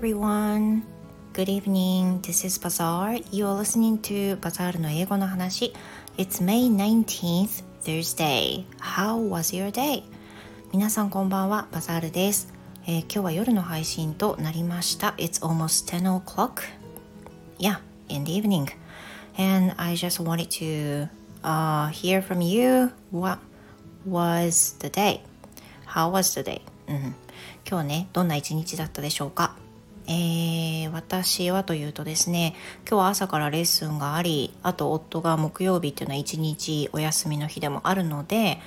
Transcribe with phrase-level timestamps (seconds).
[0.00, 0.82] everyone.
[1.34, 2.22] Good evening.
[2.22, 3.18] This is Bazaar.
[3.30, 5.74] You are listening to Bazaar の英語の話。
[6.16, 8.64] It's May 19th, Thursday.
[8.78, 10.02] How was your day?
[10.72, 12.50] 皆さんこんばんは、バザールです、
[12.86, 15.08] えー、今日は夜の配信となりました。
[15.18, 16.62] It's almost 10 o'clock.
[17.58, 18.70] Yeah, in the evening.
[19.36, 21.10] And I just wanted to
[21.42, 23.38] uh, hear from you what
[24.08, 25.20] was the day?
[25.86, 26.62] How was the day?
[26.88, 27.14] うん、
[27.68, 29.56] 今日ね、どんな一日だったでしょうか
[30.06, 32.54] えー、私はというとですね
[32.88, 38.58] 今日は朝からレッスンがありあと夫が木曜日っていうのは一日お休みの日でもあるので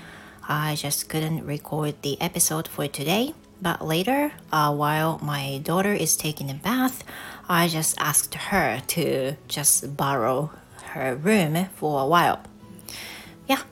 [0.41, 6.17] I just couldn't record the episode for today but later uh, while my daughter is
[6.17, 7.05] taking a bath
[7.47, 10.49] I just asked her to just borrow
[10.93, 12.39] her room for a while
[13.47, 13.65] いや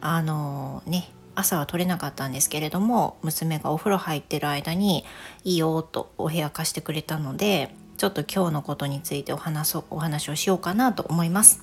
[0.00, 5.04] あのね朝は取れなかったんですけれども娘がお風呂入ってる間に
[5.44, 11.62] いいよとお部屋貸してくれたのでちょっと今日のことについてお話そお話をしようかなと思います。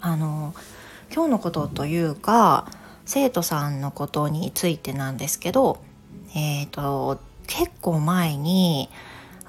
[0.00, 0.54] あの
[1.12, 2.70] 今日のことというか
[3.04, 5.82] 生徒さんのことについてなんですけど、
[6.36, 8.90] えーと、結構前に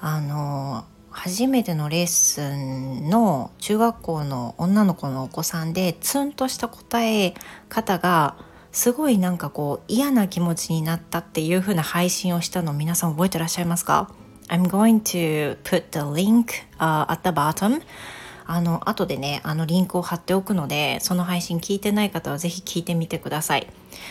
[0.00, 7.34] あの初めてのレッスンの中学校の女の子のお子さんでツンとした答え
[7.68, 8.36] 方が
[8.72, 14.12] すごいなんかこう嫌な気持ちになったっていう風な配信をしたの皆さん覚えてらっしゃいますか
[14.48, 17.82] I'm going to put the link、uh, at the bottom
[18.46, 23.68] あの後でねあのリンクを貼っておくのでその配信聞いてない方はぜひ聞いてみてください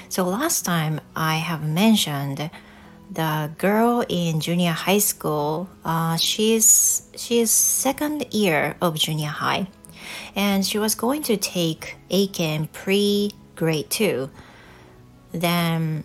[0.09, 2.49] So last time I have mentioned
[3.11, 9.67] the girl in junior high school uh, she's she's second year of junior high
[10.37, 14.29] and she was going to take ACAM pre grade 2
[15.31, 16.03] Then,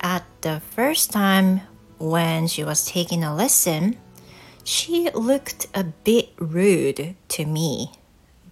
[0.00, 1.62] at the first time
[1.98, 3.96] when she was taking a lesson,
[4.64, 7.92] she looked a bit rude to me.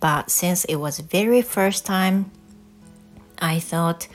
[0.01, 2.31] But since it was very first time,
[3.39, 4.09] I thought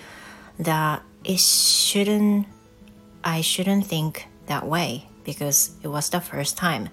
[0.59, 2.47] that it shouldn't
[3.23, 6.89] I shouldn't think that way because it was the first time.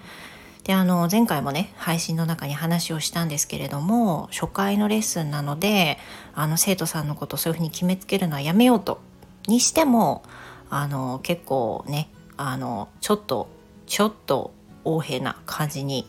[0.64, 5.98] であの前回もね配信の中に話をしたんですけれども初回のレッスンなので
[6.34, 9.00] あの生徒さんのことそういうふうに決めつけるのはやめようと
[9.46, 10.22] にしても
[10.70, 12.08] あの結構ね
[12.38, 13.48] あのちょっと
[13.86, 14.52] ちょっと
[14.84, 16.06] 横柄な感じに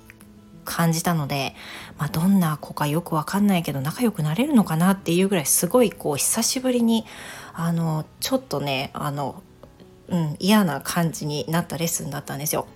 [0.63, 1.53] 感じたので、
[1.97, 7.05] まあ、どんな子かよくわかんないけど仲良くなれるのかなっていうぐらいすごいこう久しぶりに
[7.53, 9.43] あのちょっとねあの、
[10.07, 12.67] うん、嫌な感じになったレッスンだったんですよ。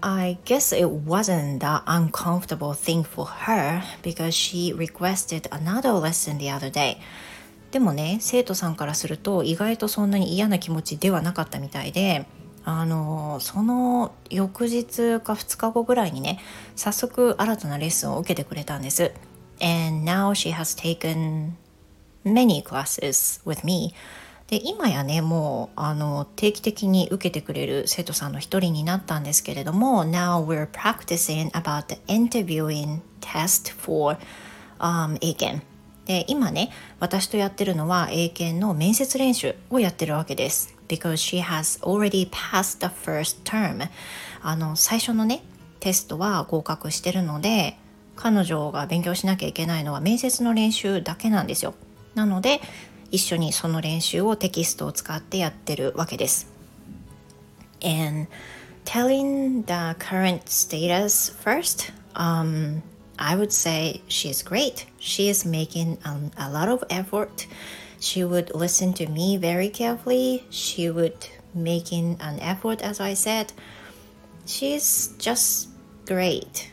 [0.00, 6.50] I guess it wasn't that uncomfortable thing for her because she requested another lesson the
[6.50, 6.98] other day.
[7.70, 12.26] でもね、生徒さんからすると意外とそんなに嫌な気持ちではなかったみたいで、
[12.64, 16.38] あのその翌日か2日後ぐらいにね、
[16.76, 19.12] 早速新たなレッスンを受けてくれたんです。
[19.60, 21.52] And now she has taken
[22.24, 23.94] many classes with me.
[24.48, 34.16] で今やねもうあの定期的に受けてくれる生徒さんの一人になったんですけれども Now we're practicing about the interviewing test for、
[34.78, 35.64] um, 英検
[36.06, 40.74] で今ね私とやってるのは英検の面接練習をやってるわけです。
[40.88, 43.86] Because she has already passed the first term
[44.40, 45.42] あの最初のね
[45.80, 47.76] テストは合格してるので
[48.16, 51.74] 彼女が勉強しなきゃいけないのは面接の練習だけなんですよ。
[52.14, 52.62] なので
[53.11, 56.47] 一緒にその練習をテキストを使ってやってるわけです。
[57.81, 58.27] And
[58.85, 62.81] telling the current status first, um,
[63.17, 64.87] I would say she's great.
[64.99, 67.47] She is making um, a lot of effort.
[67.99, 70.45] She would listen to me very carefully.
[70.49, 71.15] She would
[71.53, 73.53] making an effort, as I said.
[74.45, 75.69] She's just
[76.05, 76.71] great.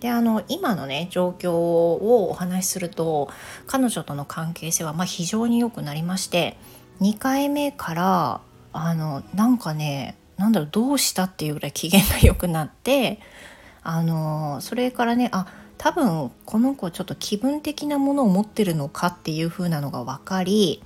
[0.00, 3.30] であの今のね状況をお話しすると
[3.66, 6.56] 彼女との関係性はま非常に良くなりまして
[7.00, 8.40] 2回目から
[8.72, 13.20] あのなんかねなんだろうどうしたっていうぐらい機嫌が良くなって
[13.82, 20.82] あのそれからねあ多分この子ちょっと気分的なものを持ってるのかっていう風なのが分かり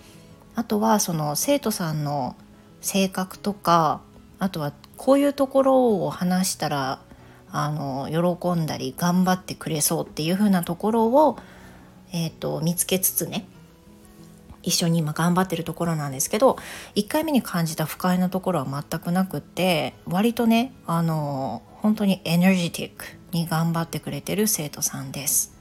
[0.54, 2.36] あとはその生徒さんの
[2.80, 4.00] 性格とか
[4.38, 7.00] あとはこういうところを話したら
[7.56, 11.38] あの喜んだり頑張ってくれそうっていう風なところを、
[12.12, 13.46] えーと、見つけつつね
[14.64, 16.56] 一緒に今頑張ってるところなんですけど
[16.96, 25.54] 1回目に感じた不快なところは全くなくって割とねあの本当にエネルジティックに頑張ってくれてる生徒さんです。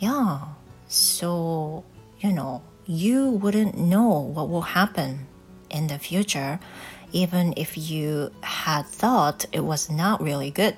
[0.00, 0.40] Yeah,
[0.88, 1.82] so
[2.20, 5.26] you know you wouldn't know what will happen
[5.74, 6.58] in the future
[7.12, 10.74] even if you had thought it was not really good.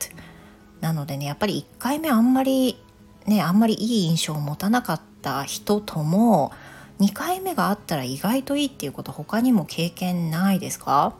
[0.80, 2.78] なのでねやっぱり1回目あんまり
[3.26, 6.52] ねあんまりいい印象を持たなかった人とも
[7.00, 11.14] 2回目があったら意外といいっていうこと他にも経験ないですか？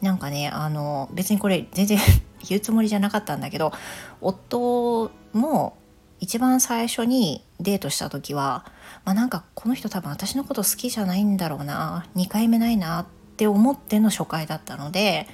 [0.00, 1.98] なんかねあの別にこれ全然
[2.48, 3.72] 言うつもりじゃなかったんだけど
[4.20, 5.76] 夫も
[6.20, 8.64] 一番最初にデートした時は、
[9.04, 15.26] まあ、なんかこの人多分私のこと好きじゃないんだろうな2回目ないなって思っての初回だったので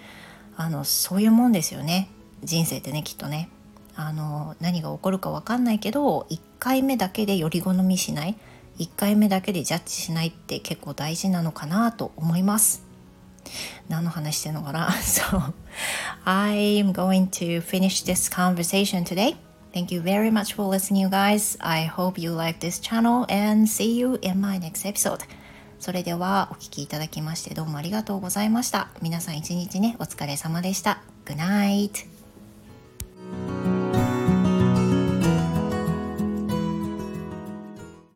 [0.57, 2.09] あのそういうもんですよね。
[2.45, 3.49] 人生ってねきっとね。
[3.95, 8.37] あの何が起こるか分かんないけど1回目だけでより好みしない。
[8.79, 12.85] 1回目だけでジャッジしないって結構大事なのかなと思います。
[13.89, 14.89] 何の話してんのかな。
[15.03, 15.53] So
[16.25, 19.37] I'm going to finish this conversation today.
[19.73, 21.57] Thank you very much for listening, you guys.
[21.61, 25.21] I hope you like this channel and see you in my next episode.
[25.79, 28.89] それではお聴きいただきましてどうもありがとうございました。
[29.01, 31.03] 皆さん一日ね、お疲れ様でした。
[31.25, 32.12] Good night!